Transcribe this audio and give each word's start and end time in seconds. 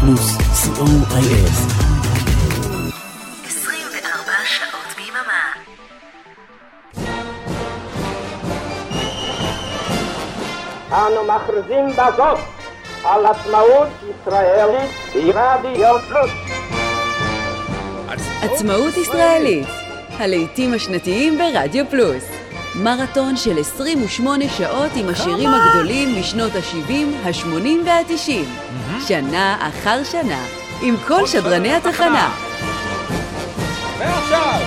פלוס, 0.00 0.36
co.il. 0.36 1.46
24 3.46 4.32
שעות 4.44 4.96
ביממה. 4.96 5.52
אנו 10.92 11.24
מכריזים 11.24 11.88
בזאת 11.92 12.38
על 13.04 13.26
עצמאות 13.26 13.88
ישראלית 14.02 14.90
ברדיו 15.14 15.96
פלוס. 16.08 16.30
עצמאות 18.42 18.96
ישראלית, 18.96 19.66
הלעיתים 20.18 20.74
השנתיים 20.74 21.38
ברדיו 21.38 21.84
פלוס. 21.90 22.35
מרתון 22.76 23.36
של 23.36 23.58
28 23.58 24.44
שעות 24.48 24.90
עם 24.94 25.08
השירים 25.08 25.50
הגדולים 25.54 26.20
משנות 26.20 26.52
ה-70, 26.54 26.92
ה-80 27.24 27.68
וה-90. 27.86 28.46
שנה 29.08 29.68
אחר 29.68 30.04
שנה, 30.04 30.44
עם 30.82 30.96
כל 31.06 31.26
שדרני 31.26 31.74
התחנה. 31.74 32.30
ועכשיו! 33.98 34.60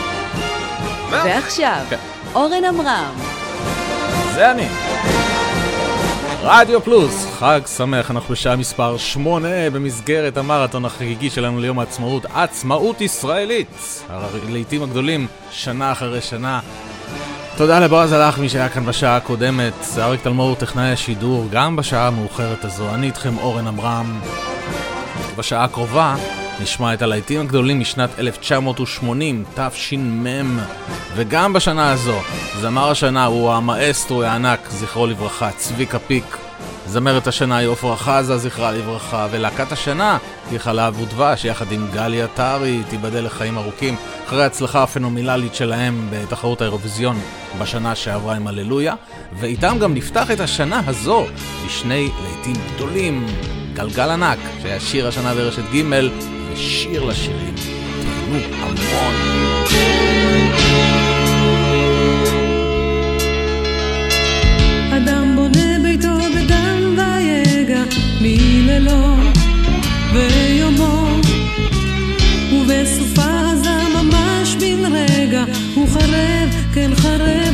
ועכשיו, 1.11 1.85
אורן 2.35 2.65
עמרם. 2.65 3.13
זה 4.33 4.51
אני. 4.51 4.67
רדיו 6.41 6.81
פלוס, 6.81 7.27
חג 7.39 7.61
שמח, 7.77 8.11
אנחנו 8.11 8.33
בשעה 8.33 8.55
מספר 8.55 8.97
8 8.97 9.69
במסגרת 9.69 10.37
המרתון 10.37 10.85
החגיגי 10.85 11.29
שלנו 11.29 11.59
ליום 11.59 11.79
העצמאות, 11.79 12.25
עצמאות 12.25 13.01
ישראלית. 13.01 14.03
הלעיתים 14.09 14.83
הגדולים, 14.83 15.27
שנה 15.51 15.91
אחרי 15.91 16.21
שנה. 16.21 16.59
תודה 17.59 17.79
לבועז 17.79 18.11
הלחמי 18.11 18.49
שהיה 18.49 18.69
כאן 18.69 18.85
בשעה 18.85 19.17
הקודמת, 19.17 19.73
אריק 19.97 20.21
תלמור 20.21 20.55
טכנאי 20.55 20.91
השידור, 20.91 21.47
גם 21.51 21.75
בשעה 21.75 22.07
המאוחרת 22.07 22.65
הזו. 22.65 22.95
אני 22.95 23.07
איתכם 23.07 23.37
אורן 23.37 23.67
עמרם. 23.67 24.19
בשעה 25.37 25.63
הקרובה 25.63 26.15
נשמע 26.61 26.93
את 26.93 27.01
הלהיטים 27.01 27.41
הגדולים 27.41 27.79
משנת 27.79 28.19
1980, 28.19 29.43
תש"מ, 29.55 30.59
וגם 31.15 31.53
בשנה 31.53 31.91
הזו, 31.91 32.19
זמר 32.61 32.91
השנה 32.91 33.25
הוא 33.25 33.51
המאסטרו 33.51 34.23
הענק, 34.23 34.69
זכרו 34.69 35.07
לברכה, 35.07 35.51
צביקה 35.51 35.99
פיק. 35.99 36.48
זמרת 36.89 37.27
השנה 37.27 37.57
היא 37.57 37.69
עפרה 37.69 37.97
חזה, 37.97 38.37
זכרה 38.37 38.71
לברכה, 38.71 39.27
ולהקת 39.31 39.71
השנה 39.71 40.17
היא 40.51 40.59
חלב 40.59 41.01
ודבש, 41.01 41.45
יחד 41.45 41.71
עם 41.71 41.87
גלי 41.93 42.21
עטרי, 42.21 42.81
תיבדל 42.89 43.25
לחיים 43.25 43.57
ארוכים, 43.57 43.95
אחרי 44.27 44.43
ההצלחה 44.43 44.83
הפנומיללית 44.83 45.55
שלהם 45.55 46.07
בתחרות 46.11 46.61
האירוויזיון 46.61 47.19
בשנה 47.59 47.95
שעברה 47.95 48.35
עם 48.35 48.47
הללויה, 48.47 48.93
ואיתם 49.39 49.77
גם 49.81 49.93
נפתח 49.93 50.31
את 50.31 50.39
השנה 50.39 50.81
הזו 50.87 51.25
בשני 51.65 52.09
להיטים 52.23 52.61
גדולים, 52.75 53.25
גלגל 53.73 54.09
ענק, 54.09 54.39
שהיה 54.61 54.79
שיר 54.79 55.07
השנה 55.07 55.33
ברשת 55.33 55.63
ג' 55.73 55.83
ושיר 56.53 57.03
לשירים. 57.03 57.55
תהנו 58.01 58.39
המון. 58.61 59.29
ויגע 68.21 68.39
מלילות 68.65 69.37
ויומו 70.13 71.07
ובסופה 72.53 73.51
עזה 73.51 73.79
ממש 73.95 74.55
בן 74.55 74.95
רגע 74.95 75.43
הוא 75.75 75.87
חרב, 75.87 76.49
כן 76.73 76.95
חרב 76.95 77.48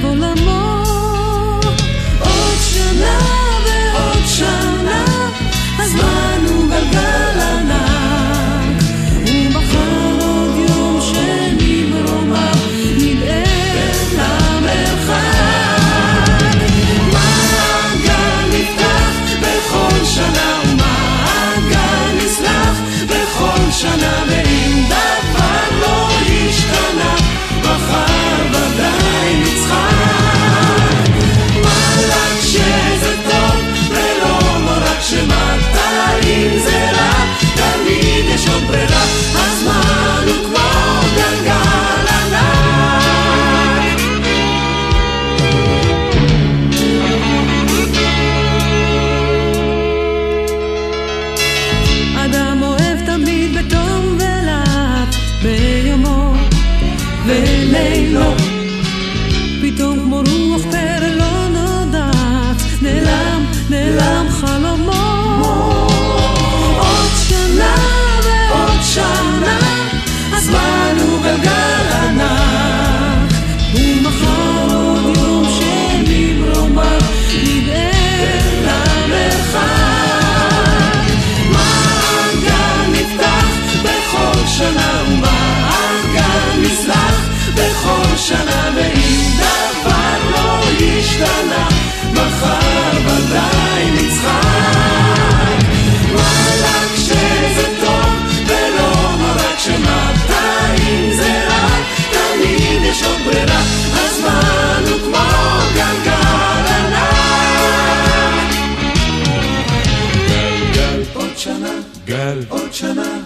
גל, 112.25 112.40
עוד 112.50 112.74
שנה. 112.74 113.19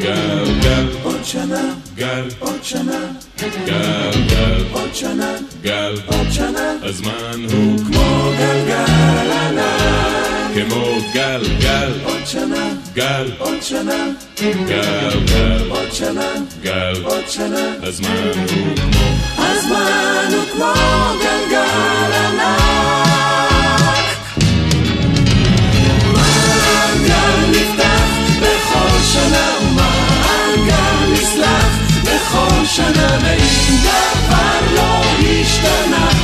גל, 0.00 0.44
גל, 0.62 0.86
עוד 1.02 1.24
שנה. 1.24 1.62
גל, 1.96 2.28
עוד 2.38 2.58
שנה. 2.62 3.00
גל, 3.66 4.10
גל, 4.28 4.64
עוד 4.72 4.94
שנה. 4.94 5.32
גל, 5.62 5.94
עוד 6.06 6.26
שנה. 6.30 6.72
הזמן 6.82 7.46
הוא 7.52 7.78
כמו 7.78 8.30
גלגל 8.38 9.30
ענק 9.30 10.54
כמו 10.54 10.84
גל, 11.14 11.42
גל, 11.60 11.92
עוד 12.04 12.26
שנה. 12.26 12.68
גל, 12.94 13.30
עוד 13.38 13.62
שנה. 13.62 14.06
גל, 14.68 15.20
גל, 15.26 15.70
עוד 15.70 15.92
שנה. 15.92 16.30
גל, 16.62 17.02
עוד 17.04 17.24
שנה. 17.28 17.74
הזמן 17.82 18.30
הוא 18.34 18.76
כמו 18.76 19.06
הזמן 19.38 20.28
הוא 20.32 20.44
כמו 20.52 20.72
גלגל 21.22 22.12
ענק 22.12 23.05
שנה 29.16 29.58
ומעגל 29.62 31.12
נסלח 31.12 31.78
בכל 32.02 32.64
שנה 32.64 33.18
ואם 33.22 33.76
דבר 33.82 34.74
לא 34.74 35.02
השתנה 35.40 36.15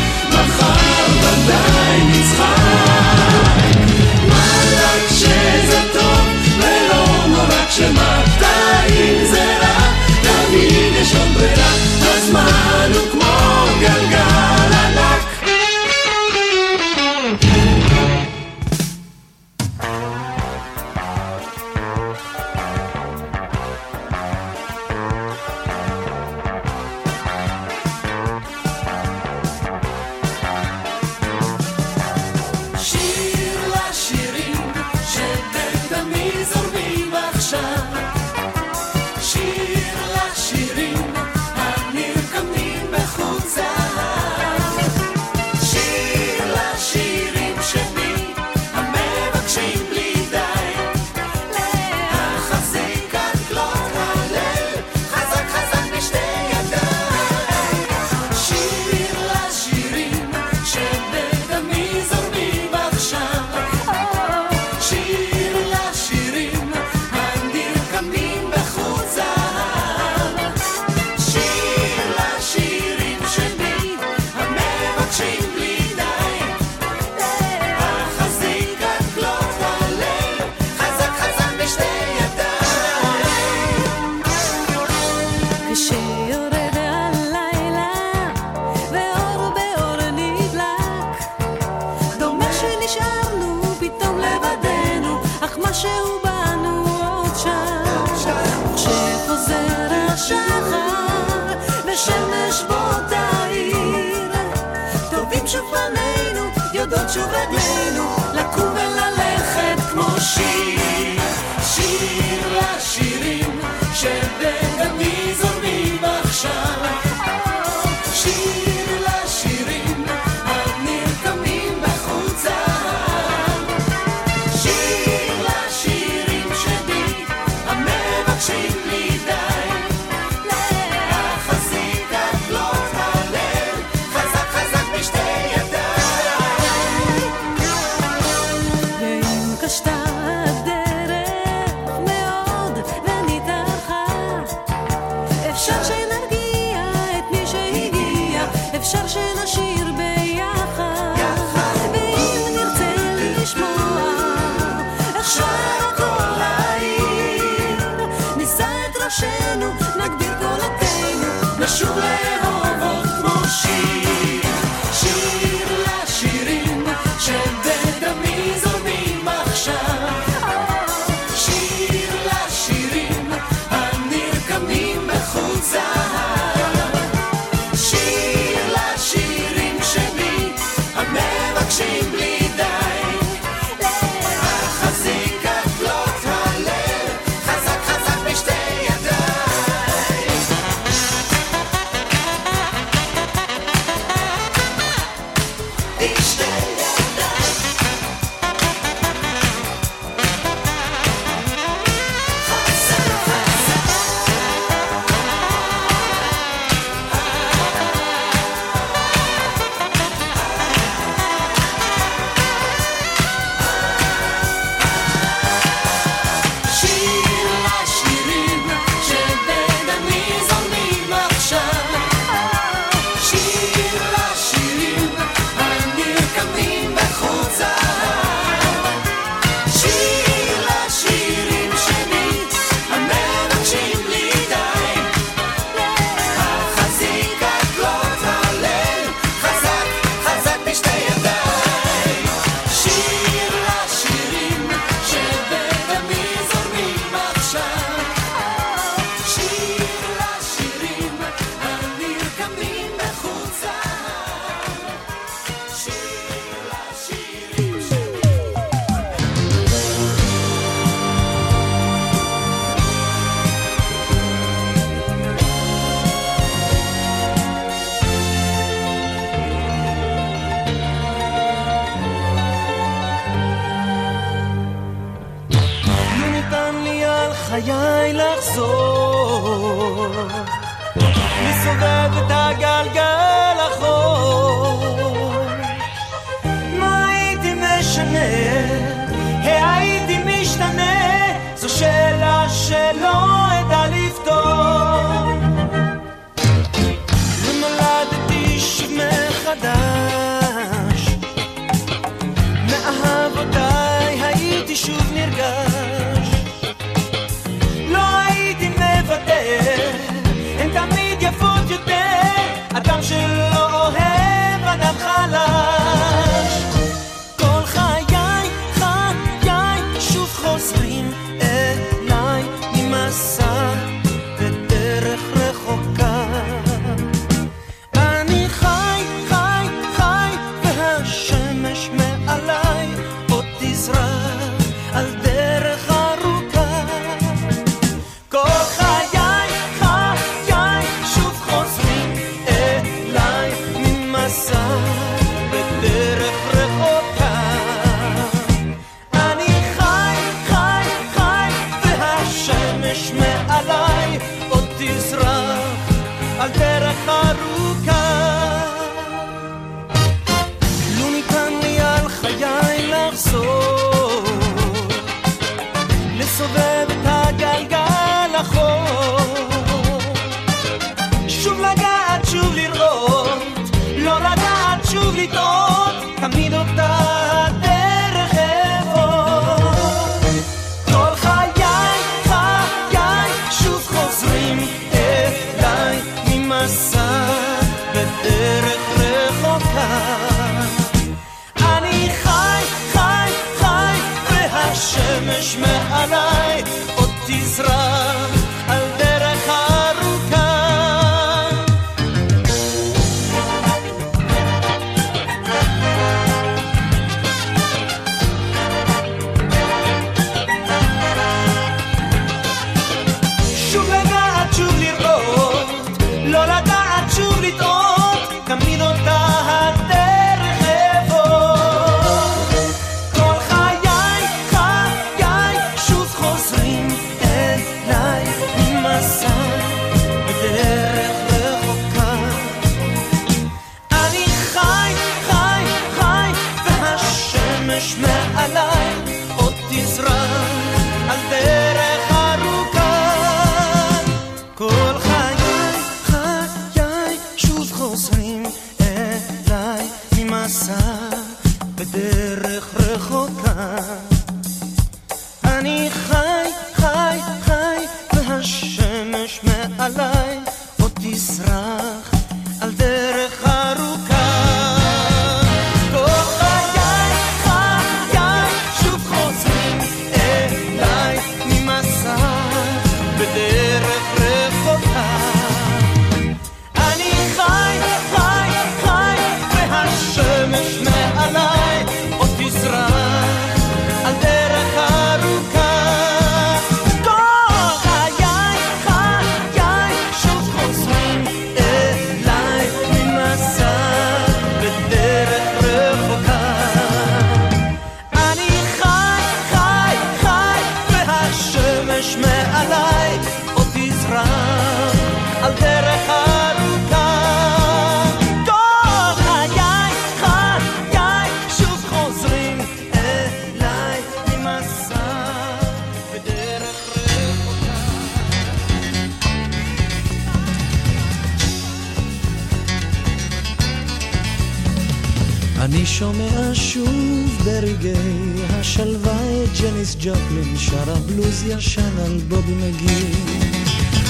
אני 525.63 525.87
שומע 525.87 526.55
שוב 526.55 527.43
ברגעי 527.45 528.33
השלווה 528.51 529.19
את 529.45 529.61
ג'ניס 529.61 529.97
ג'ופלין 530.01 530.57
שרה 530.57 530.95
בלוז 530.95 531.43
ישן 531.47 531.99
על 532.05 532.21
בובי 532.29 532.55
מגי 532.55 533.13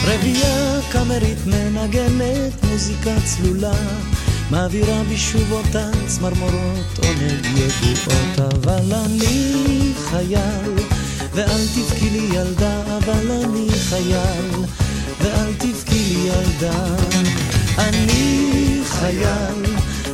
רבייה 0.05 0.81
קאמרית 0.93 1.47
מנגנת 1.47 2.65
מוזיקה 2.71 3.11
צלולה 3.25 3.73
מעבירה 4.51 5.03
בי 5.09 5.17
שוב 5.17 5.53
אותן 5.53 5.91
צמרמורות 6.07 6.99
עונג 7.03 7.47
ידועות. 7.47 8.55
אבל 8.55 8.95
אני 8.95 9.93
חייל 10.11 10.73
ואל 11.35 11.67
תבכי 11.75 12.11
לי 12.11 12.37
ילדה 12.37 12.83
אבל 12.99 13.31
אני 13.31 13.69
חייל 13.89 14.51
ואל 15.21 15.53
תבכי 15.59 15.95
לי 15.95 16.31
ילדה. 16.31 16.87
אני 17.79 18.81
חייל 18.85 19.73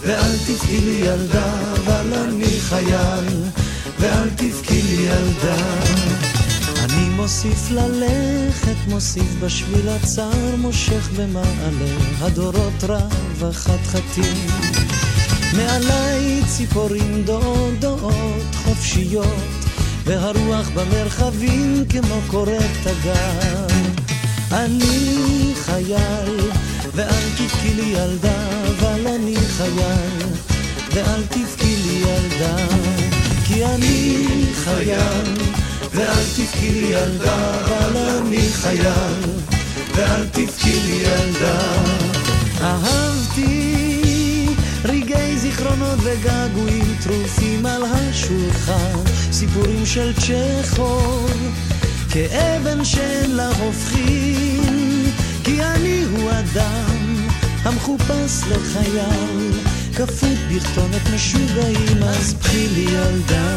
ואל 0.08 0.36
תבכי 0.46 0.80
לי 0.80 1.06
ילדה, 1.06 1.52
אבל 1.72 2.14
אני 2.14 2.60
חייל, 2.60 3.44
ואל 3.98 4.30
תבכי 4.30 4.82
לי 4.82 5.02
ילדה. 5.02 5.56
אני 6.84 7.08
מוסיף 7.08 7.70
ללכת, 7.70 8.76
מוסיף 8.88 9.34
בשביל 9.40 9.88
הצר, 9.88 10.56
מושך 10.58 11.08
במעלה 11.16 11.96
הדורות 12.20 12.84
רב 12.88 13.44
החתחתים. 13.44 14.46
מעליי 15.56 16.42
ציפורים 16.46 17.22
דודות 17.24 18.54
חופשיות, 18.54 19.64
והרוח 20.04 20.68
במרחבים 20.74 21.84
כמו 21.88 22.20
קורא 22.26 22.58
תגר. 22.82 23.66
אני 24.52 25.52
חייל, 25.54 26.50
ואל 26.94 27.24
תבכי 27.36 27.74
לי 27.74 27.82
ילדה, 27.82 28.67
אני 29.08 29.36
חייל, 29.36 30.26
ואל 30.92 31.22
תבכי 31.28 31.76
לי 31.76 32.02
ילדה, 32.08 32.56
כי 33.46 33.64
אני 33.64 34.26
חייל, 34.54 35.34
ואל 35.94 36.24
תבכי 36.36 36.70
לי 36.70 36.86
ילדה, 36.86 37.64
אבל 37.64 37.96
אני 37.96 38.48
חייל, 38.52 39.22
ואל 39.94 40.26
תבכי 40.26 40.80
לי 40.80 41.02
ילדה. 41.02 41.60
אהבתי 42.60 44.46
רגעי 44.84 45.38
זיכרונות 45.38 45.98
וגעגועים 46.02 46.96
טרופים 47.02 47.66
על 47.66 47.82
השולחן, 47.84 48.98
סיפורים 49.32 49.86
של 49.86 50.12
צ'כוב. 50.12 51.30
כאבן 52.10 52.84
שאין 52.84 53.36
לה 53.36 53.48
הופכין, 53.48 55.10
כי 55.44 55.62
אני 55.62 56.04
הוא 56.10 56.30
אדם 56.30 57.07
המחופש 57.68 58.42
לחייל, 58.50 59.52
כפות 59.96 60.38
בכתובת 60.54 61.10
משוגעים, 61.14 62.02
אז 62.02 62.34
בכי 62.34 62.68
לי 62.68 62.86
ילדה 62.90 63.56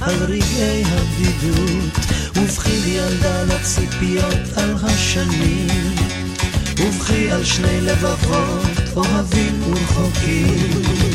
על 0.00 0.14
רגעי 0.22 0.84
הבדידות, 0.86 2.06
ובכי 2.36 2.80
לי 2.84 2.90
ילדה 2.90 3.42
לציפיות 3.44 4.56
על 4.56 4.74
השנים, 4.82 5.94
ובכי 6.78 7.30
על 7.30 7.44
שני 7.44 7.80
לבבות 7.80 8.96
אוהבים 8.96 9.62
ורחוקים. 9.62 11.05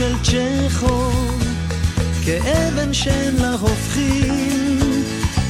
של 0.00 0.16
צ'כוב, 0.22 1.44
כאבן 2.24 2.94
שאין 2.94 3.36
לה 3.36 3.52
הופכין, 3.52 4.78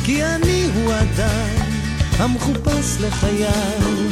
כי 0.05 0.25
אני 0.25 0.67
הוא 0.75 0.93
אדם 0.93 1.65
המחופש 2.19 3.01
לחייל, 3.01 4.09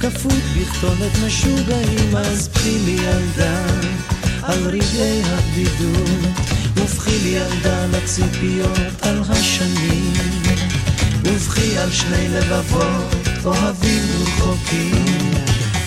כפות 0.00 0.42
בכתובת 0.56 1.12
משוגעים, 1.26 2.16
אז 2.16 2.48
בכי 2.48 2.78
לי 2.84 2.96
ילדה 3.02 3.66
על 4.42 4.66
רגעי 4.66 5.22
הבדידות, 5.24 6.48
ובכי 6.76 7.18
לי 7.22 7.28
ילדה 7.28 7.86
לציפיות 7.86 9.02
על 9.02 9.22
השנים. 9.28 10.12
ובכי 11.24 11.78
על 11.78 11.90
שני 11.90 12.28
לבבות 12.28 13.14
אוהבים 13.44 14.04
ורחוקים. 14.18 15.04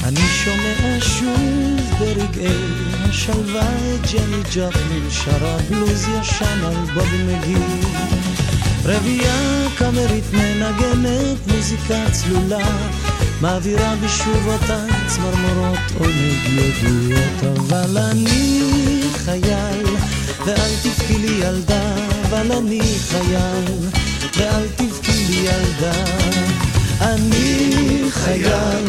אני 0.03 0.27
שומע 0.43 0.99
שוב 0.99 1.99
ברגעי 1.99 2.90
השלווה 3.11 3.61
את 3.61 4.11
ג'ני 4.13 4.41
ג'פלין 4.55 5.09
שרה 5.09 5.57
בלוז 5.69 6.05
ישן 6.07 6.63
על 6.63 6.75
בובי 6.93 7.23
מגי. 7.23 7.55
רבייה 8.85 9.67
קאמרית 9.77 10.23
מנגנת 10.33 11.47
מוזיקה 11.47 12.03
צלולה 12.11 12.67
מעבירה 13.41 13.95
בי 13.95 14.09
שוב 14.09 14.47
אותן 14.47 14.87
צמרמורות 15.07 15.79
עונג 15.99 16.45
ידועות 16.47 17.57
אבל 17.57 17.97
אני 17.97 19.01
חייל 19.25 19.85
ואל 20.45 20.71
תבכי 20.83 21.17
לי 21.17 21.45
ילדה 21.45 21.95
אבל 22.29 22.51
אני 22.51 22.81
חייל 23.09 23.89
ואל 24.37 24.67
תבכי 24.75 25.25
לי 25.29 25.49
ילדה 25.49 25.93
אני 27.01 28.01
חייל 28.11 28.85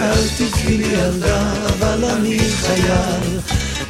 אל 0.00 0.28
תבכי 0.38 0.78
לי 0.78 0.84
ילדה 0.84 1.52
אבל 1.66 2.04
אני 2.04 2.38
חייל 2.38 3.38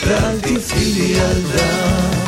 ואל 0.06 0.40
תבכי 0.40 0.85
לי 0.85 1.16
ילדה 1.18 2.24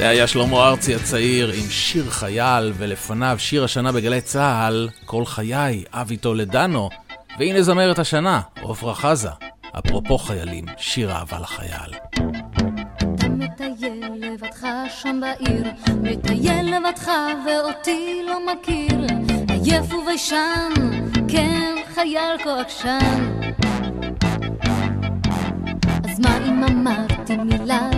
זה 0.00 0.08
היה 0.08 0.26
שלמה 0.26 0.68
ארצי 0.68 0.94
הצעיר 0.94 1.52
עם 1.52 1.70
שיר 1.70 2.10
חייל, 2.10 2.72
ולפניו 2.76 3.36
שיר 3.38 3.64
השנה 3.64 3.92
בגלי 3.92 4.20
צה"ל, 4.20 4.88
כל 5.04 5.24
חיי, 5.24 5.84
אבי 5.92 6.16
טולדנו, 6.16 6.88
והנה 7.38 7.62
זמרת 7.62 7.98
השנה, 7.98 8.40
עפרה 8.56 8.94
חזה. 8.94 9.28
אפרופו 9.78 10.18
חיילים, 10.18 10.64
שיר 10.76 11.12
אהבה 11.12 11.38
לחייל. 11.38 11.94
מטייל 13.30 14.12
לבדך 14.14 14.66
שם 15.02 15.20
בעיר, 15.20 15.64
מטייל 16.02 16.76
לבדך 16.76 17.10
ואותי 17.46 18.22
לא 18.26 18.38
מכיר, 18.52 19.06
עייף 19.48 19.94
וביישן, 19.94 20.72
כן 21.28 21.76
חייל 21.94 22.36
כה 22.44 22.60
עקשן. 22.60 23.40
אז 26.10 26.20
מה 26.20 26.38
אם 26.46 26.64
אמרתי 26.64 27.36
מילה 27.36 27.90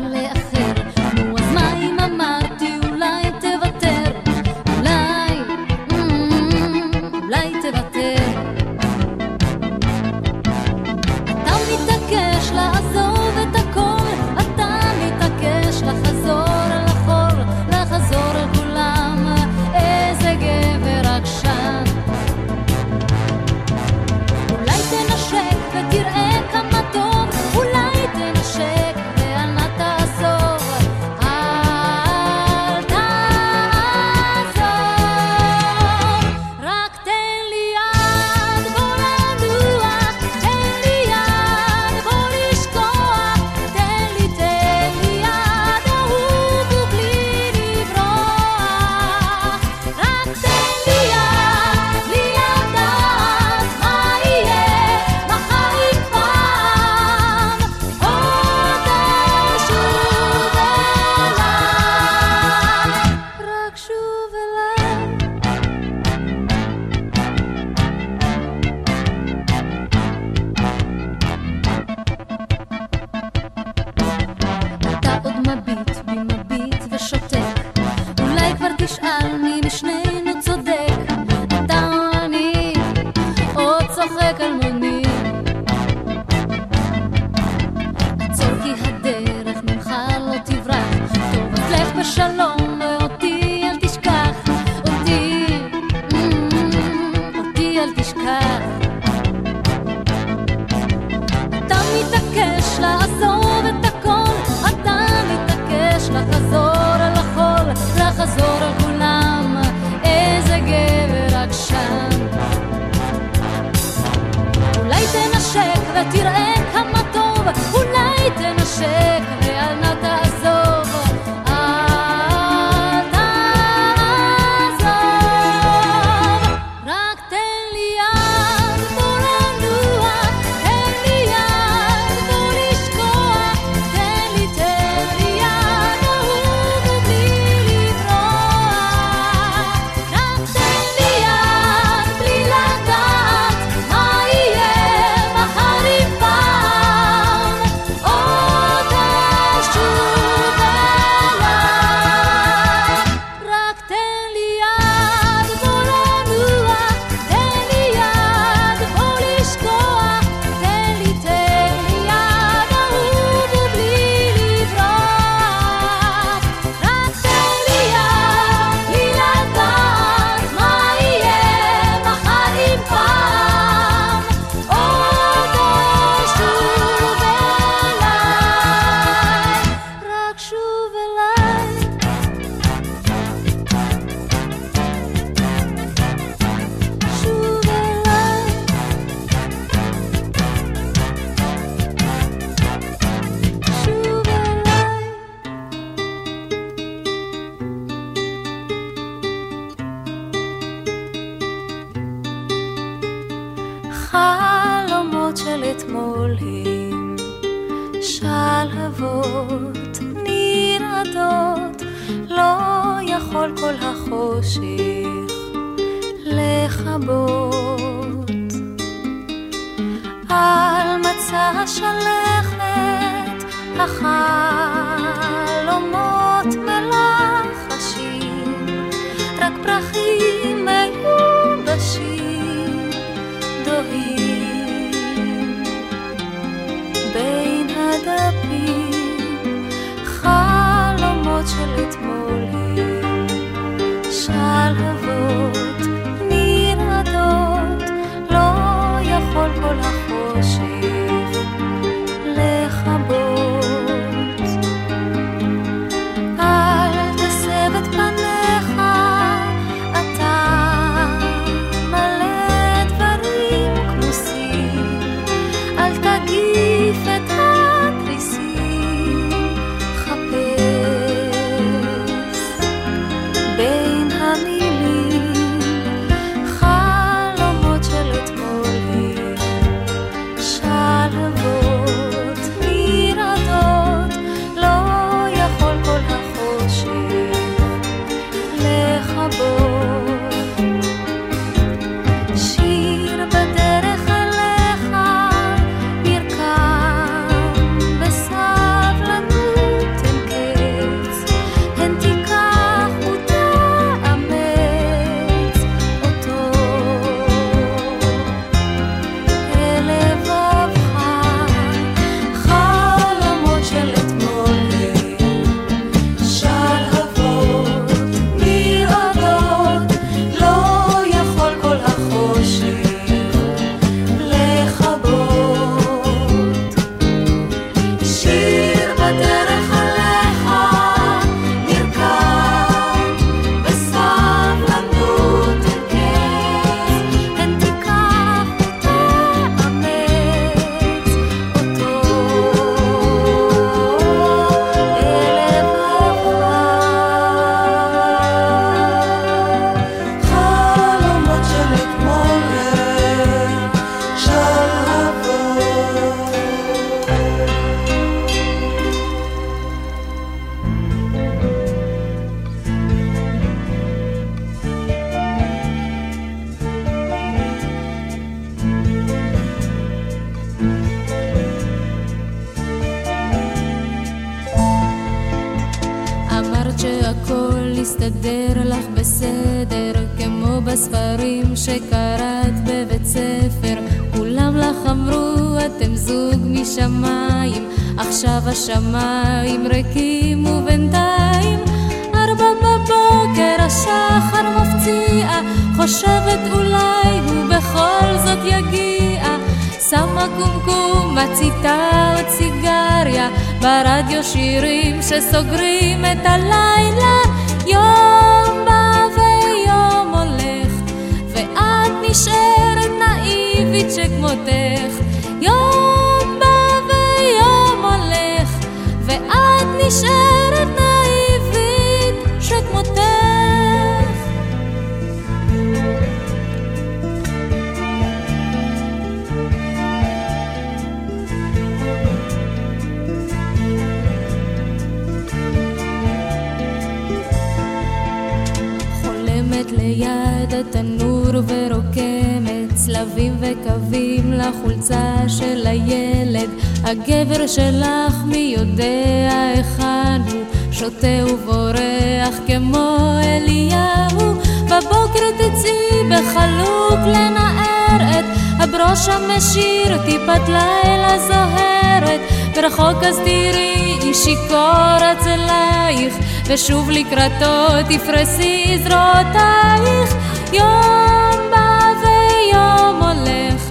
ליד 440.62 440.76
התנור 440.76 441.42
ורוקמת 441.46 442.74
צלבים 442.74 443.36
וקווים 443.40 444.32
לחולצה 444.32 445.16
של 445.28 445.66
הילד. 445.66 446.50
הגבר 446.84 447.46
שלך 447.46 448.14
מי 448.26 448.54
יודע 448.58 449.30
היכן 449.54 450.22
הוא? 450.32 450.42
שותה 450.72 451.26
ובורח 451.26 452.34
כמו 452.46 452.98
אליהו. 453.24 454.34
בבוקר 454.64 455.30
תצאי 455.36 456.10
בחלוק 456.10 457.00
לנער 457.06 458.18
את 458.18 458.24
הברוש 458.58 459.08
המשיר 459.08 459.98
טיפת 460.04 460.48
לילה 460.48 461.18
זוהרת. 461.18 462.20
ורחוק 462.56 463.04
אז 463.04 463.18
תראי 463.18 463.98
איש 464.02 464.16
שיכור 464.16 465.12
אצלייך 465.12 466.14
ושוב 466.46 466.90
לקראתו 466.90 467.66
תפרסי 467.88 468.78
זרועותייך 468.78 470.21
יום 470.52 471.50
בא 471.50 471.92
ויום 472.00 473.02
הולך 473.02 473.62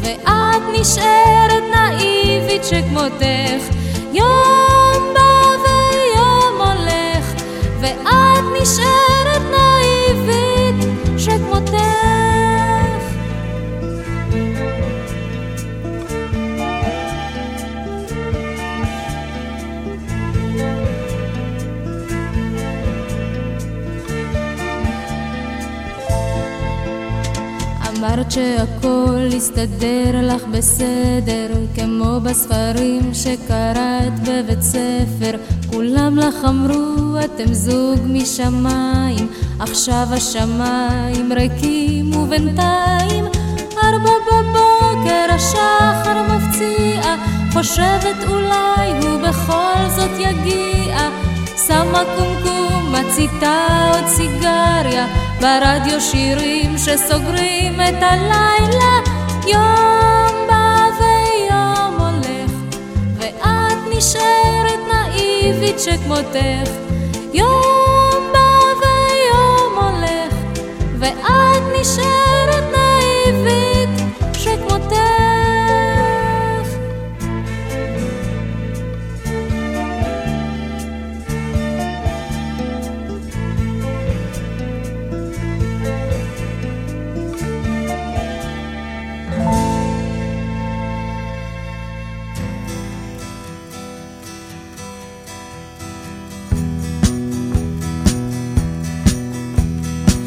ואת 0.00 0.62
נשארת 0.72 1.62
נאיבית 1.74 2.64
שכמותך. 2.64 3.74
יום 4.12 5.14
בא 5.14 5.48
ויום 5.62 6.60
הולך 6.60 7.42
ואת 7.80 8.62
נשארת 8.62 9.42
נאיבית 9.50 10.88
שכמותך 11.18 12.11
אמרת 28.02 28.30
שהכל 28.30 29.28
יסתדר 29.32 30.10
לך 30.22 30.42
בסדר, 30.50 31.48
כמו 31.74 32.20
בספרים 32.20 33.14
שקראת 33.14 34.20
בבית 34.22 34.62
ספר. 34.62 35.36
כולם 35.72 36.16
לך 36.16 36.34
אמרו, 36.48 37.18
אתם 37.24 37.52
זוג 37.52 37.98
משמיים, 38.04 39.28
עכשיו 39.60 40.06
השמיים 40.10 41.32
ריקים 41.32 42.16
ובינתיים 42.16 43.24
ארבע 43.84 44.12
בבוקר 44.26 45.26
השחר 45.34 46.22
מפציע, 46.28 47.16
חושבת 47.52 48.16
אולי 48.28 49.06
הוא 49.06 49.20
בכל 49.28 49.88
זאת 49.96 50.10
יגיע. 50.18 50.98
שמה 51.66 52.02
קומקום, 52.16 52.94
מציתה 52.94 53.66
עוד 53.94 54.06
סיגריה, 54.06 55.06
ברדיו 55.42 56.00
שירים 56.00 56.78
שסוגרים 56.78 57.80
את 57.80 58.02
הלילה. 58.02 59.00
יום 59.46 60.46
בא 60.48 60.88
ויום 60.98 62.00
הולך, 62.00 62.52
ואת 63.18 63.78
נשארת 63.90 64.80
נאיבית 64.92 65.80
שכמותך. 65.80 66.70
יום 67.32 68.32
בא 68.32 68.58
ויום 68.80 69.84
הולך, 69.84 70.34
ואת 70.98 71.62
נשארת 71.80 72.31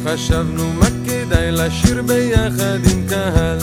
חשבנו 0.06 0.72
מה 0.72 0.86
כדאי 1.06 1.52
לשיר 1.52 2.02
ביחד 2.02 2.78
עם 2.92 3.08
קהל. 3.08 3.58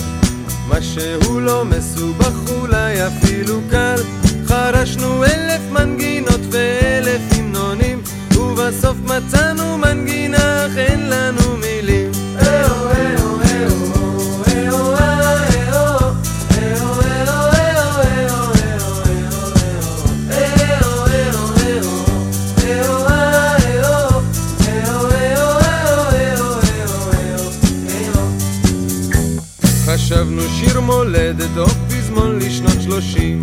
מה 0.67 0.81
שהוא 0.81 1.41
לא 1.41 1.65
מסובך 1.65 2.51
אולי 2.51 3.07
אפילו 3.07 3.59
קל. 3.69 4.01
חרשנו 4.47 5.23
אלף 5.23 5.61
מנגינות 5.71 6.41
ואלף 6.51 7.21
המנונים 7.31 8.01
ובסוף 8.35 8.97
מצאנו 9.03 9.77
מנגינה 9.77 10.65
אך 10.65 10.77
אין 10.77 11.09
לנו 11.09 11.57
מילים 11.57 11.72
שיר 30.63 30.79
מולדת 30.79 31.57
או 31.57 31.65
פזמון 31.67 32.39
לשנות 32.39 32.81
שלושים. 32.81 33.41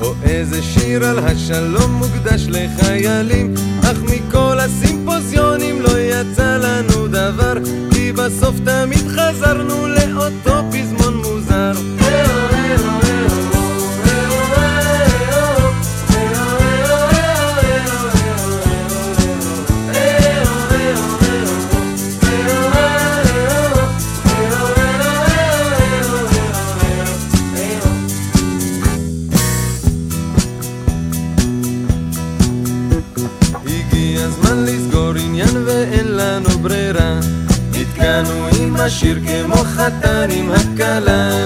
או 0.00 0.14
איזה 0.22 0.62
שיר 0.62 1.04
על 1.04 1.18
השלום 1.18 1.92
מוקדש 1.92 2.46
לחיילים. 2.48 3.54
אך 3.82 3.98
מכל 4.02 4.60
הסימפוזיונים 4.60 5.82
לא 5.82 5.98
יצא 5.98 6.56
לנו 6.56 7.06
דבר 7.08 7.54
כי 7.90 8.12
בסוף 8.12 8.54
תמיד 8.64 9.08
חזרנו 9.08 9.86
לאותו 9.86 10.62
פזמון 10.72 11.16
מוזר 11.16 11.72
עם 39.04 39.08
השיר 39.08 39.44
כמו 39.46 39.56
חתן 39.56 40.28
עם 40.30 40.50
הכלה 40.50 41.41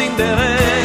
sin 0.00 0.16
deber. 0.16 0.79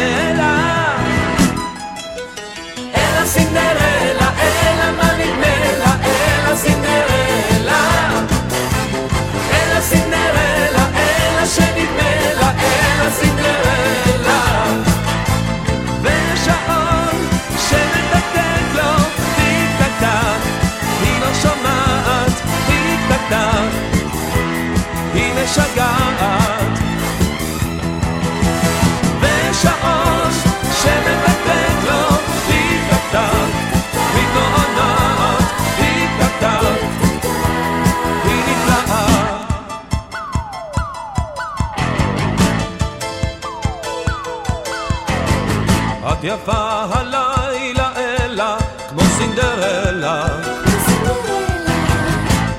יפה 46.28 46.86
הלילה 46.92 47.90
אלה, 47.98 48.58
כמו 48.90 49.02
סינדרלה. 49.18 50.26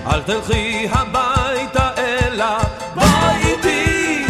אל 0.06 0.22
תלכי 0.22 0.88
הביתה 0.90 1.90
אלה, 1.98 2.58
בואי 2.94 3.36
איתי. 3.36 4.26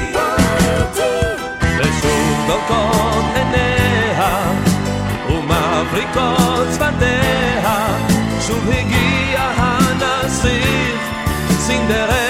ושוב 1.78 2.46
דולקות 2.46 3.24
עיניה, 3.34 4.52
ומבריקות 5.28 6.68
שפתיה, 6.74 7.86
שוב 8.46 8.68
הגיע 8.68 9.40
הנסיך, 9.56 11.00
סינדרלה. 11.58 12.25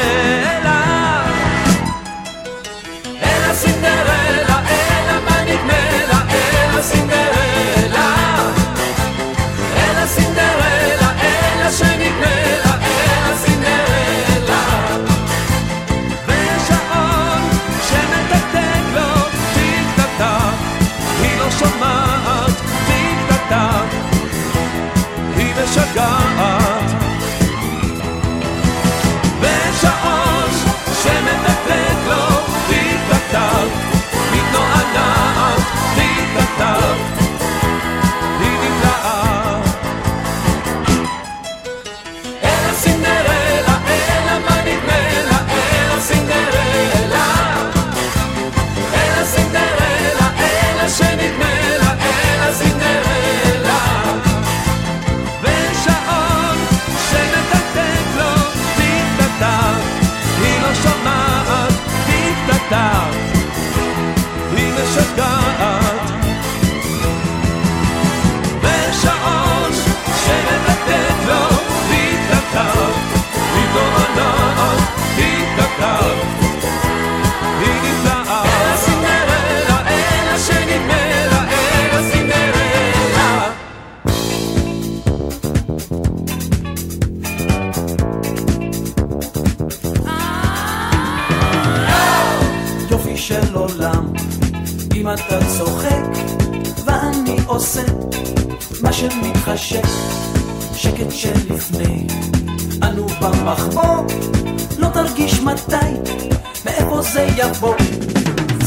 יבוא. 107.37 107.75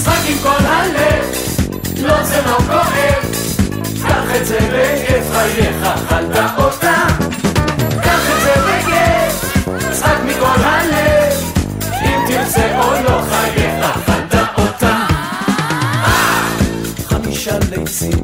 שחק 0.03 0.29
עם 0.29 0.37
כל 0.43 0.65
הלב, 0.65 1.25
לא 2.01 2.23
זה 2.23 2.41
לא 2.45 2.57
כואב, 2.67 3.23
קח 4.03 4.35
את 4.35 4.45
זה 4.45 4.57
בכיף 4.59 5.31
חייך, 5.31 5.83
אכלת 5.83 6.51
אותה. 6.57 7.03
קח 8.03 8.21
את 8.29 8.41
זה 8.43 8.53
בכיף, 8.67 9.63
שחק 9.99 10.17
מכל 10.25 10.63
הלב, 10.63 11.33
אם 12.01 12.19
תרצה 12.27 12.79
או 12.79 12.91
לא 13.03 13.21
חייך, 13.29 13.85
אכלת 13.85 14.49
אותה. 14.57 15.05
אה! 16.03 16.49
חמישה 17.07 17.57
ליצים, 17.69 18.23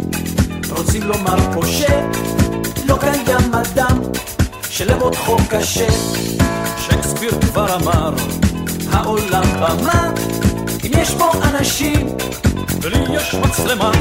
רוצים 0.70 1.04
לומר 1.04 1.54
פה 1.54 1.62
לא 2.88 2.98
קיים 3.00 3.54
אדם 3.54 4.00
שלמות 4.70 5.16
חוק 5.16 5.42
קשה, 5.50 5.88
שייקספיר 6.78 7.32
כבר 7.42 7.76
אמר 7.76 8.14
העולם 8.96 9.44
במה, 9.44 10.10
אם 10.86 10.92
יש 10.98 11.16
פה 11.18 11.32
אנשים, 11.44 12.08
לי 12.84 13.16
יש 13.16 13.36
מצלמה. 13.36 13.92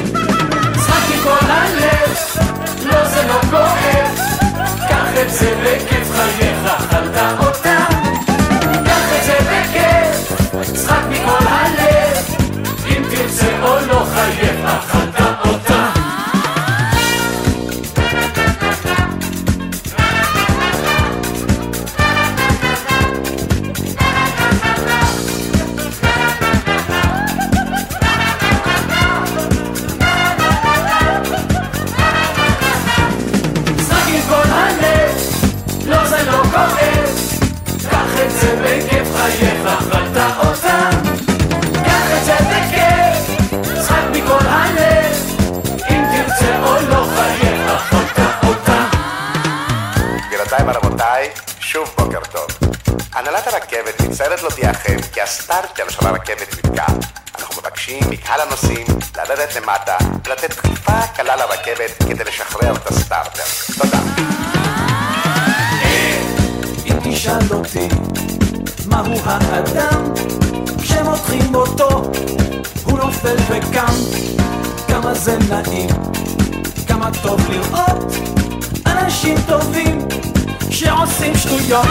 עושים 81.28 81.36
שטויות. 81.36 81.86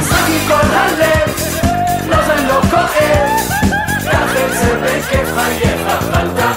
סתם 0.00 0.32
מכל 0.36 0.66
הלב, 0.72 1.34
לא 2.08 2.16
זה 2.26 2.46
לא 2.48 2.60
כואב, 2.70 3.28
קח 4.10 4.36
את 4.44 4.52
זה 4.52 4.80
בכיף 4.82 5.28
חייך, 5.34 5.80
אבל 5.86 6.28
תח... 6.36 6.55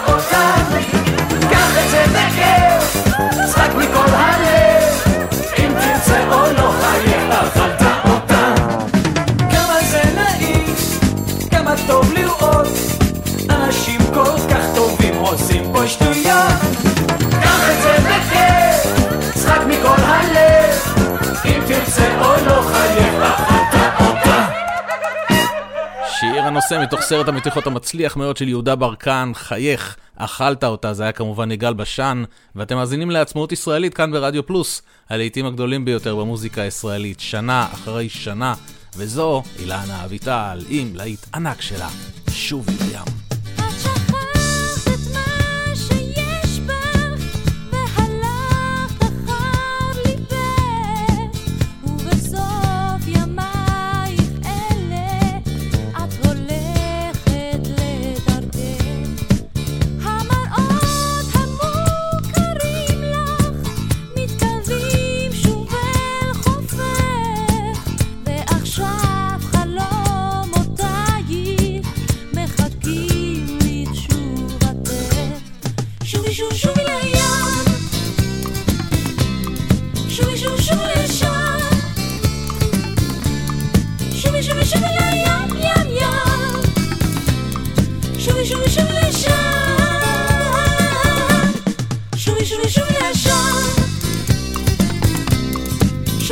הנושא 26.49 26.79
מתוך 26.83 27.01
סרט 27.01 27.27
המתיחות 27.27 27.67
המצליח 27.67 28.17
מאוד 28.17 28.37
של 28.37 28.47
יהודה 28.47 28.75
ברקן, 28.75 29.31
חייך, 29.35 29.95
אכלת 30.15 30.63
אותה, 30.63 30.93
זה 30.93 31.03
היה 31.03 31.11
כמובן 31.11 31.51
יגאל 31.51 31.73
בשן, 31.73 32.23
ואתם 32.55 32.75
מאזינים 32.75 33.11
לעצמאות 33.11 33.51
ישראלית 33.51 33.93
כאן 33.93 34.11
ברדיו 34.11 34.45
פלוס, 34.45 34.81
הלעיתים 35.09 35.45
הגדולים 35.45 35.85
ביותר 35.85 36.15
במוזיקה 36.15 36.61
הישראלית, 36.61 37.19
שנה 37.19 37.67
אחרי 37.73 38.09
שנה, 38.09 38.53
וזו 38.97 39.43
אילנה 39.59 40.05
אביטל 40.05 40.59
עם 40.69 40.95
להיט 40.95 41.25
ענק 41.33 41.61
שלה, 41.61 41.89
שובי 42.31 42.73
ים. 42.93 43.28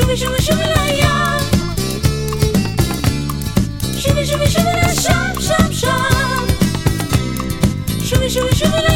şıbı 0.07 0.17
şıbı 0.17 0.41
şıbıla 0.41 0.85
ya 0.85 1.39
Şıbı 3.99 4.25
şıbı 4.25 4.47
şıbıla 4.47 4.93
şap 5.03 5.41
şap 5.41 5.73
şap 5.73 6.49
Şıbı 8.09 8.29
şıbı 8.29 8.55
şıbıla 8.55 8.86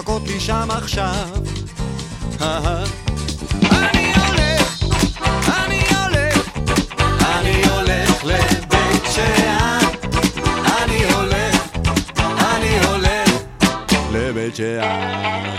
לחכות 0.00 0.22
לי 0.26 0.40
שם 0.40 0.68
עכשיו. 0.70 1.28
אה, 2.40 2.58
אה. 2.64 2.84
אני 3.70 4.12
הולך, 4.14 4.82
אני 5.46 5.82
הולך, 5.96 6.48
אני 7.24 7.62
הולך 7.68 8.24
לבית 8.24 9.02
שאן. 9.14 9.78
אני 10.82 11.12
הולך, 11.12 11.62
אני 12.40 12.86
הולך 12.86 13.30
לבית 14.12 14.56
שאן. 14.56 15.56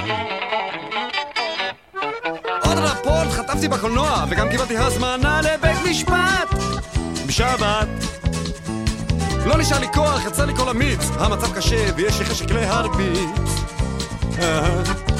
לפועל 2.65 3.29
חטפתי 3.29 3.67
בקולנוע, 3.67 4.25
וגם 4.29 4.49
קיבלתי 4.49 4.77
הזמנה 4.77 5.41
לבית 5.41 5.77
משפט! 5.89 6.55
בשבת. 7.27 7.87
לא 9.45 9.57
נשאר 9.57 9.79
לי 9.79 9.87
כוח, 9.93 10.25
יצא 10.25 10.45
לי 10.45 10.55
כל 10.55 10.69
המיץ. 10.69 11.09
המצב 11.19 11.55
קשה 11.55 11.85
ויש 11.95 12.19
לי 12.19 12.25
חשק 12.25 12.51
להרביץ. 12.51 13.70
her. 14.41 15.10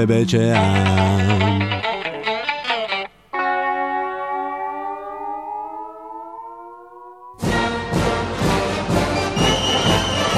בבית 0.00 0.28
שאן. 0.28 0.74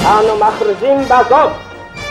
אנו 0.07 0.37
מכריזים 0.37 1.05
בזאת 1.05 1.53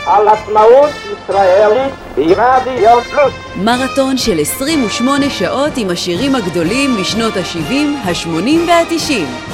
על 0.06 0.28
עצמאות 0.28 0.90
ישראלית 1.12 1.94
ברדיו 2.16 3.00
פלוס. 3.10 3.32
מרתון 3.56 4.16
של 4.18 4.40
28 4.40 5.30
שעות 5.30 5.72
עם 5.76 5.90
השירים 5.90 6.34
הגדולים 6.34 7.00
משנות 7.00 7.36
ה-70, 7.36 7.74
ה-80 8.04 8.68
וה-90, 8.68 9.12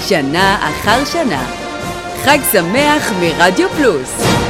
שנה 0.08 0.70
אחר 0.70 1.04
שנה. 1.04 1.44
חג 2.24 2.38
שמח 2.52 3.12
מרדיו 3.20 3.68
פלוס. 3.68 4.47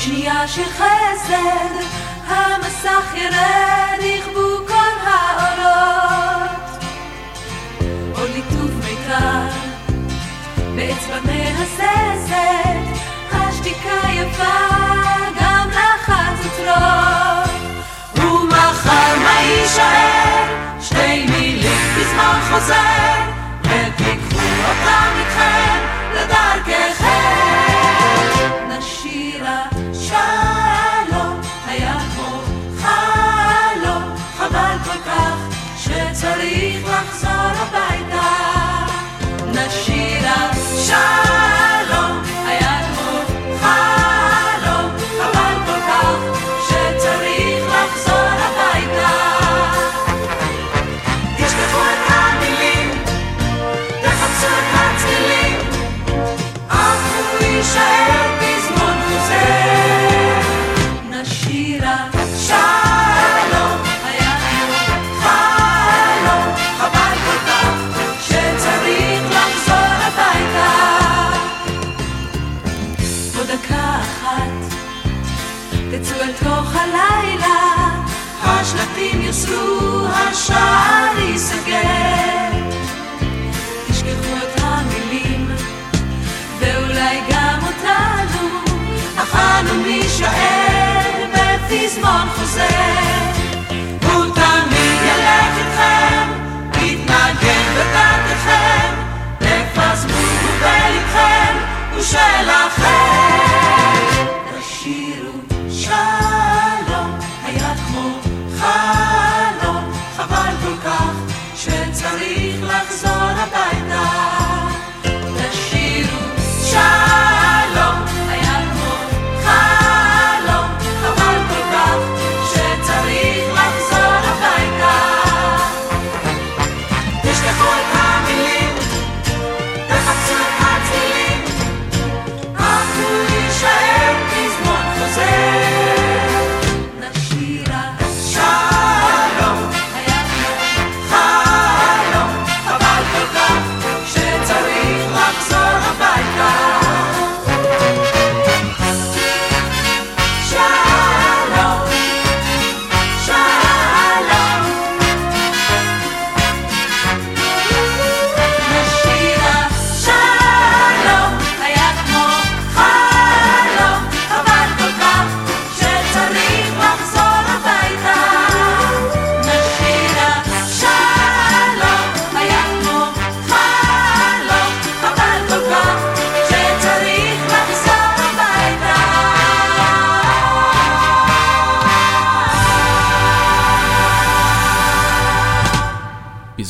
שנייה 0.00 0.48
של 0.48 0.64
חסד, 0.64 1.74
המסך 2.26 3.14
ירד, 3.14 4.00
יכבו 4.00 4.66
כל 4.68 5.06
העולות. 5.06 6.84
עוד 8.14 8.30
ליטוב 8.34 8.70
מיתר, 8.84 9.48
באצבע 10.76 11.20
מהססת, 11.20 12.84
השתיקה 13.32 14.08
יפה, 14.12 14.58
גם 15.40 15.68
לחצוצרות. 15.70 17.50
ומחר 18.16 19.18
מה 19.18 19.40
יישאר? 19.40 20.44
שתי 20.80 21.26
מילים 21.26 21.78
פזמון 21.96 22.40
חוזר, 22.50 23.20
ותיקחו 23.62 24.46
אותם 24.68 25.10
איתכם. 25.18 25.69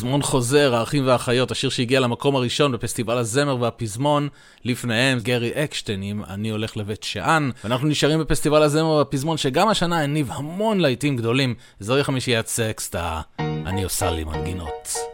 פזמון 0.00 0.22
חוזר, 0.22 0.74
האחים 0.74 1.06
והאחיות, 1.06 1.50
השיר 1.50 1.70
שהגיע 1.70 2.00
למקום 2.00 2.36
הראשון 2.36 2.72
בפסטיבל 2.72 3.18
הזמר 3.18 3.56
והפזמון, 3.60 4.28
לפניהם 4.64 5.18
גרי 5.18 5.50
אקשטיין 5.54 6.02
עם 6.02 6.22
"אני 6.30 6.50
הולך 6.50 6.76
לבית 6.76 7.02
שאן", 7.02 7.50
ואנחנו 7.64 7.88
נשארים 7.88 8.20
בפסטיבל 8.20 8.62
הזמר 8.62 8.90
והפזמון, 8.90 9.36
שגם 9.36 9.68
השנה 9.68 10.02
הניב 10.02 10.30
המון 10.32 10.80
להיטים 10.80 11.16
גדולים. 11.16 11.54
זוהי 11.80 12.04
חמישיית 12.04 12.46
סקסטה, 12.46 13.20
אני 13.38 13.84
עושה 13.84 14.10
לי 14.10 14.24
מנגינות. 14.24 15.09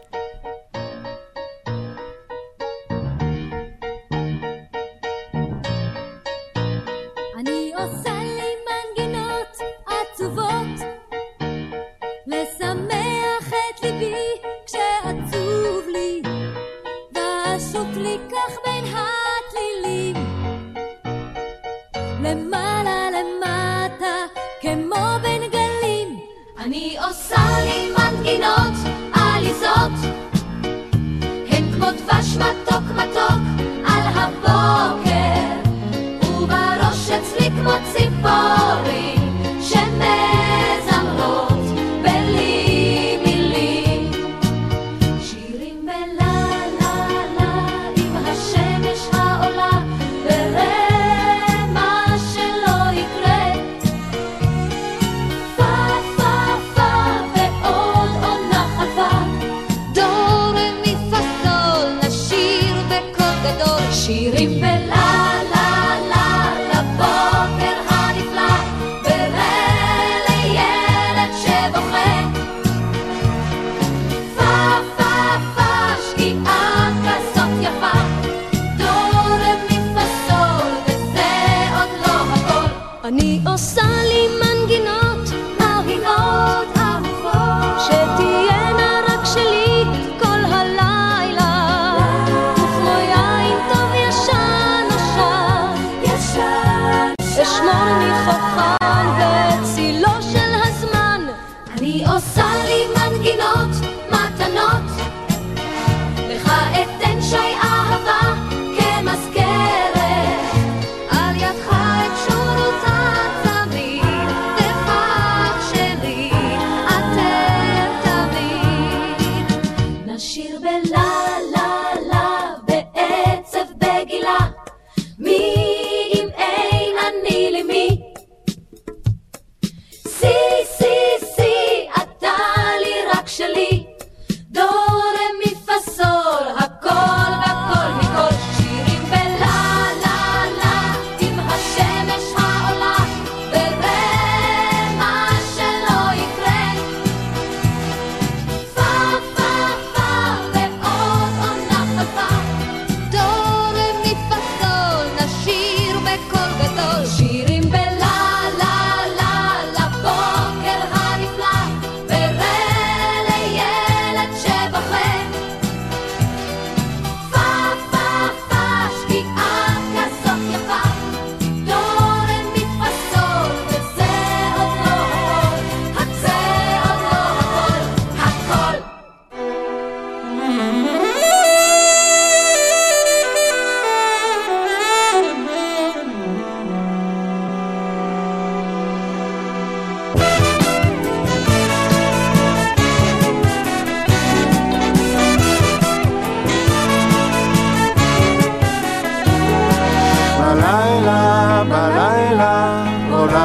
had. 29.77 30.16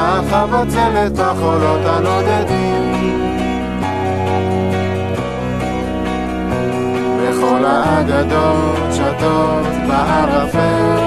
החבצלת 0.03 1.13
בחולות 1.13 1.81
הנודדים. 1.85 2.93
בכל 7.21 7.65
האגדות 7.65 8.93
שטות 8.93 9.67
בערפל, 9.89 10.99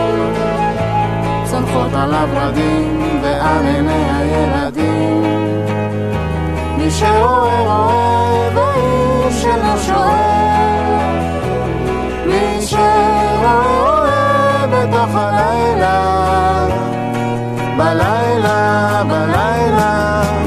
צונחות 1.43 1.93
על 1.93 2.13
הורדים 2.13 3.19
ועל 3.23 3.65
עיני 3.65 4.05
הילדים. 4.17 5.23
מי 6.77 6.91
שרואה 6.91 7.61
רואה 7.61 8.49
ואיש 8.55 9.41
שלא 9.41 9.77
שואל, 9.77 11.25
מי 12.25 12.61
שרואה 12.61 13.35
רואה 13.41 14.67
בתוך 14.67 15.15
הלילה. 15.15 16.84
בלילה. 19.03 20.44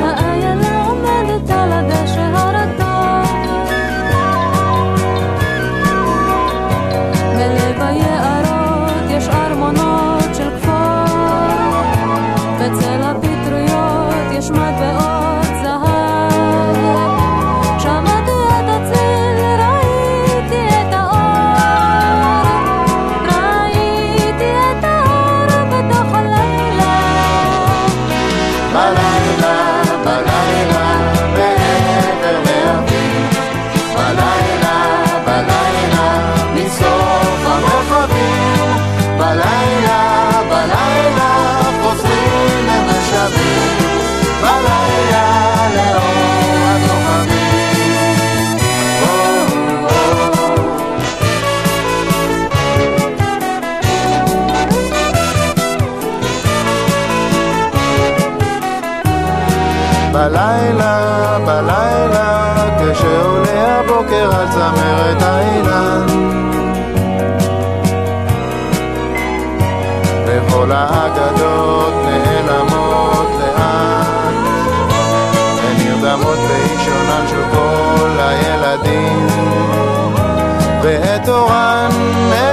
מאורן 81.38 81.90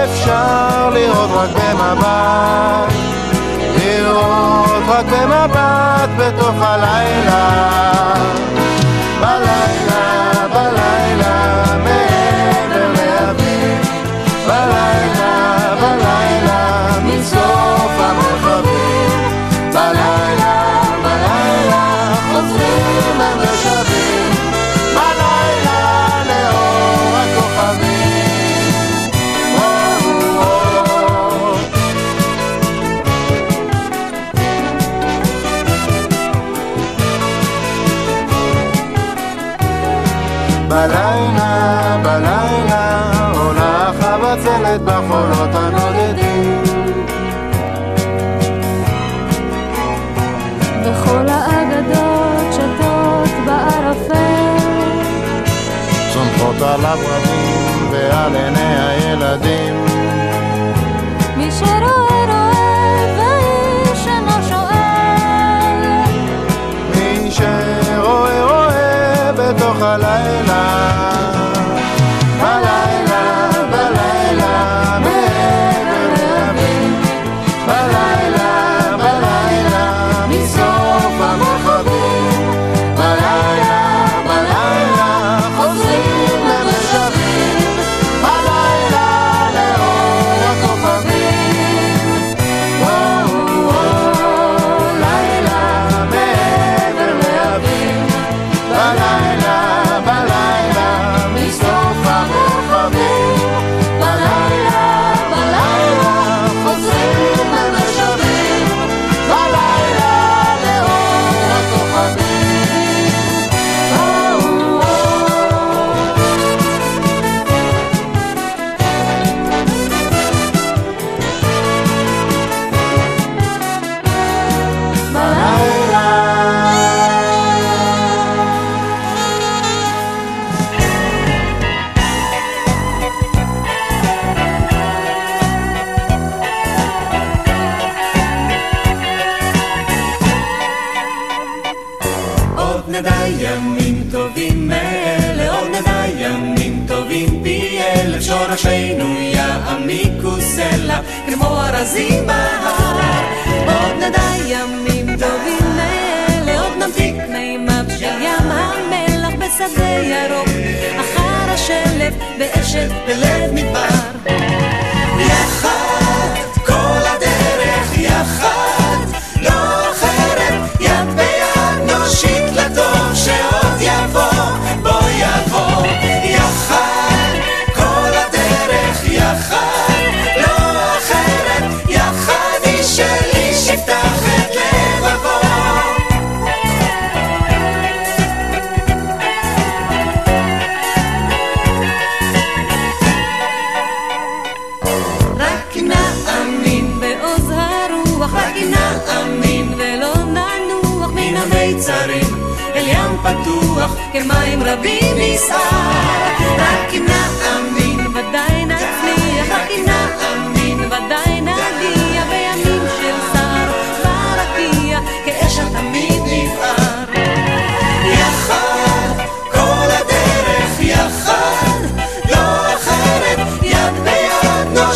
אפשר 0.03 0.89
לראות 0.93 1.29
רק 1.33 1.49
במבט, 1.49 2.93
לראות 3.77 4.83
רק 4.88 5.05
במבט 5.05 6.09
בתוך 6.17 6.55
הלילה. 6.61 8.14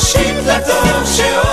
Shift 0.09 0.47
left, 0.47 0.65
oh, 0.67 1.05
shift. 1.05 1.48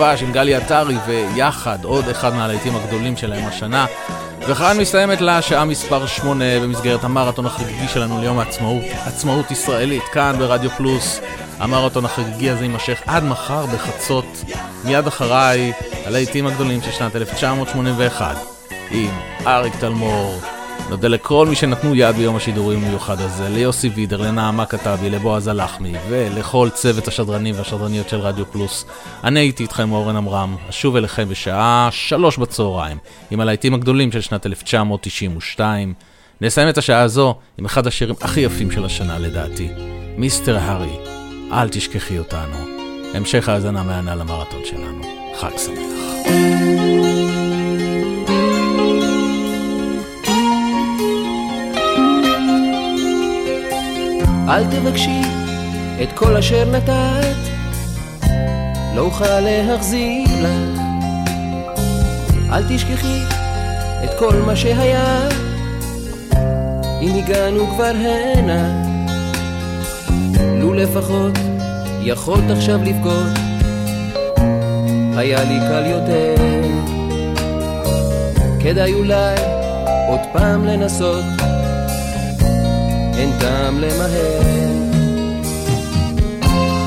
ודבש 0.00 0.22
עם 0.22 0.32
גלי 0.32 0.54
עטרי 0.54 0.96
ויחד 1.06 1.84
עוד 1.84 2.08
אחד 2.08 2.34
מהלהיטים 2.34 2.76
הגדולים 2.76 3.16
שלהם 3.16 3.46
השנה. 3.46 3.86
וכאן 4.48 4.78
מסתיימת 4.78 5.20
לה 5.20 5.42
שעה 5.42 5.64
מספר 5.64 6.06
8 6.06 6.44
במסגרת 6.60 7.04
המרתון 7.04 7.46
החגיגי 7.46 7.88
שלנו 7.88 8.20
ליום 8.20 8.38
העצמאות, 8.38 8.82
עצמאות 9.06 9.50
ישראלית, 9.50 10.02
כאן 10.12 10.34
ברדיו 10.38 10.70
פלוס. 10.70 11.20
המרתון 11.58 12.04
החגיגי 12.04 12.50
הזה 12.50 12.64
יימשך 12.64 13.02
עד 13.06 13.24
מחר 13.24 13.66
בחצות. 13.66 14.44
מיד 14.84 15.06
אחריי, 15.06 15.72
הלהיטים 16.06 16.46
הגדולים 16.46 16.82
של 16.82 16.90
שנת 16.90 17.16
1981, 17.16 18.36
עם 18.90 19.10
אריק 19.46 19.76
תלמור. 19.80 20.40
נודה 20.88 21.08
לכל 21.08 21.46
מי 21.46 21.56
שנתנו 21.56 21.94
יד 21.94 22.16
ביום 22.16 22.36
השידורים 22.36 22.84
המיוחד 22.84 23.20
הזה, 23.20 23.48
ליוסי 23.48 23.88
וידר, 23.88 24.20
לנעמה 24.20 24.66
כתבי, 24.66 25.10
לבועז 25.10 25.46
הלחמי, 25.46 25.92
ולכל 26.08 26.68
צוות 26.74 27.08
השדרנים 27.08 27.54
והשדרניות 27.58 28.08
של 28.08 28.16
רדיו 28.16 28.46
פלוס. 28.52 28.84
אני 29.24 29.40
הייתי 29.40 29.62
איתכם 29.62 29.92
אורן 29.92 30.16
עמרם, 30.16 30.56
אשוב 30.70 30.96
אליכם 30.96 31.28
בשעה 31.28 31.88
שלוש 31.92 32.36
בצהריים, 32.36 32.98
עם 33.30 33.40
הלהיטים 33.40 33.74
הגדולים 33.74 34.12
של 34.12 34.20
שנת 34.20 34.46
1992. 34.46 35.94
נסיים 36.40 36.68
את 36.68 36.78
השעה 36.78 37.00
הזו 37.00 37.34
עם 37.58 37.64
אחד 37.64 37.86
השירים 37.86 38.14
הכי 38.20 38.40
יפים 38.40 38.70
של 38.70 38.84
השנה 38.84 39.18
לדעתי, 39.18 39.68
מיסטר 40.16 40.58
הארי, 40.58 40.96
אל 41.52 41.68
תשכחי 41.68 42.18
אותנו. 42.18 42.56
המשך 43.14 43.48
האזנה 43.48 43.82
מהנה 43.82 44.14
למרתון 44.14 44.60
שלנו. 44.64 45.02
חג 45.40 45.56
שמח. 45.56 46.79
אל 54.50 54.64
תבקשי 54.64 55.20
את 56.02 56.12
כל 56.14 56.36
אשר 56.36 56.70
נתת, 56.70 57.36
לא 58.94 59.00
אוכל 59.00 59.40
להחזיר 59.40 60.28
לך. 60.42 60.80
אל 62.52 62.62
תשכחי 62.68 63.20
את 64.04 64.10
כל 64.18 64.36
מה 64.46 64.56
שהיה, 64.56 65.28
אם 67.00 67.14
הגענו 67.16 67.66
כבר 67.66 67.92
הנה. 67.94 68.82
לו 70.60 70.74
לפחות 70.74 71.32
יכולת 72.00 72.50
עכשיו 72.50 72.80
לבכות, 72.84 73.38
היה 75.16 75.44
לי 75.44 75.58
קל 75.60 75.86
יותר. 75.86 76.34
כדאי 78.60 78.94
אולי 78.94 79.34
עוד 80.08 80.20
פעם 80.32 80.64
לנסות. 80.64 81.49
אין 83.20 83.38
טעם 83.40 83.78
למהר. 83.78 84.40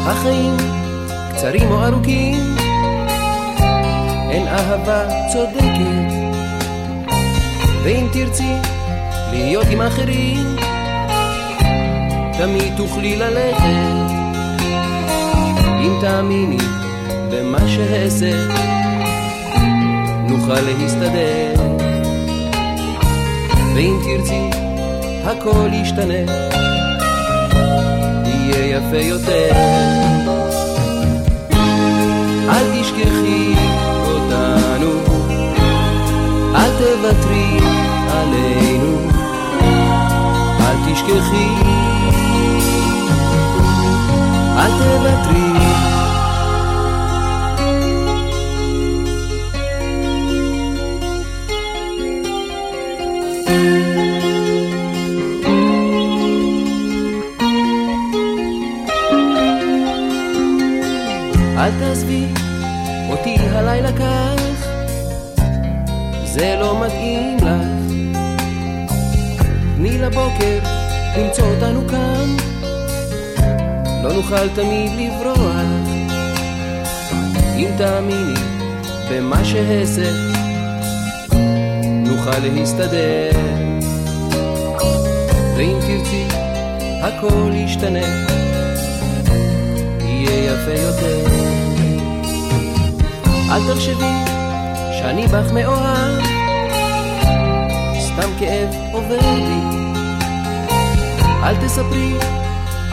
החיים 0.05 0.57
קצרים 1.31 1.71
או 1.71 1.85
ארוכים, 1.85 2.55
אין 4.29 4.47
אהבה 4.47 5.07
צודקת. 5.33 6.13
ואם 7.83 8.07
תרצי 8.13 8.53
להיות 9.31 9.67
עם 9.71 9.81
אחרים, 9.81 10.55
תמיד 12.37 12.73
תוכלי 12.77 13.15
ללכת. 13.15 13.63
אם 15.79 15.97
תאמיני 16.01 16.57
במה 17.31 17.67
שאעשה, 17.67 18.31
נוכל 20.29 20.61
להסתדר. 20.61 21.53
ואם 23.75 23.97
תרצי 24.03 24.72
הכל 25.23 25.69
ישתנה, 25.73 26.33
יהיה 28.25 28.77
יפה 28.77 28.97
יותר. 28.97 29.51
אל 32.49 32.81
תשכחי 32.81 33.53
אותנו, 34.07 34.91
אל 36.55 36.71
תוותרי 36.77 37.57
עלינו, 38.09 38.97
אל 40.59 40.93
תשכחי, 40.93 41.49
אל 44.57 44.71
תוותרי. 44.79 45.62
זה 66.33 66.55
לא 66.59 66.85
מתאים 66.85 67.37
לך. 67.37 68.17
תני 69.75 69.97
לבוקר 69.97 70.59
למצוא 71.17 71.45
אותנו 71.45 71.87
כאן, 71.87 72.35
לא 74.03 74.13
נוכל 74.13 74.49
תמיד 74.55 74.91
לברוח. 74.97 75.55
אם 77.55 77.69
תאמיני 77.77 78.33
במה 79.11 79.45
שאעשה, 79.45 80.11
נוכל 82.07 82.39
להסתדר. 82.39 83.31
ואם 85.57 85.79
תרצי, 85.79 86.27
הכל 87.01 87.51
ישתנה. 87.53 88.25
יהיה 89.99 90.53
יפה 90.53 90.81
יותר. 90.81 91.27
אל 93.51 93.73
תחשבי 93.73 94.32
שאני 95.03 95.27
בך 95.27 95.51
מאוהב, 95.53 96.21
סתם 97.99 98.29
כאב 98.39 98.69
עובר 98.91 99.19
לי. 99.35 99.77
אל 101.43 101.55
תספרי 101.55 102.13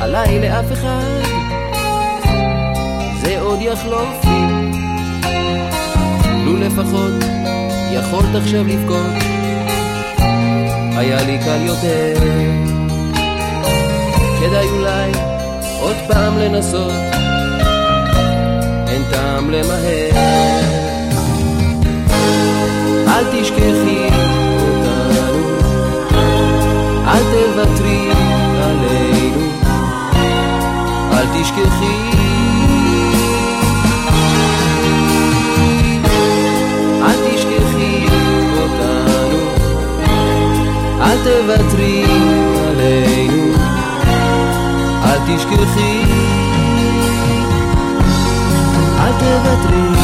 עליי 0.00 0.40
לאף 0.40 0.72
אחד, 0.72 1.20
זה 3.22 3.40
עוד 3.40 3.58
יחלוף 3.62 4.24
לי. 4.24 4.70
לו 6.44 6.56
לפחות 6.56 7.24
יכולת 7.92 8.34
עכשיו 8.34 8.64
לבכות, 8.64 9.22
היה 10.96 11.22
לי 11.22 11.38
קל 11.38 11.60
יותר. 11.66 12.14
כדאי 14.40 14.68
אולי 14.68 15.12
עוד 15.80 15.96
פעם 16.08 16.38
לנסות, 16.38 16.92
אין 18.88 19.02
טעם 19.10 19.50
למהר. 19.50 20.79
אל 23.20 23.26
תשכחי 23.42 24.06
אותנו, 24.60 25.40
אל 27.06 27.22
תוותרי 27.32 28.10
עלינו, 28.62 29.46
אל 31.12 31.26
תשכחי. 31.26 31.96
אל 37.02 37.16
תשכחי 37.30 38.04
אותנו, 38.62 39.38
אל 41.00 41.18
תוותרי 41.24 42.04
עלינו, 42.68 43.52
אל 45.04 45.18
תשכחי. 45.26 46.04
אל 48.98 49.12
תוותרי. 49.18 49.99